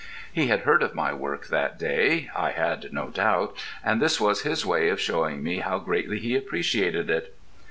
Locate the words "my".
0.95-1.13